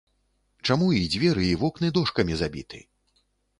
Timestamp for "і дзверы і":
0.99-1.53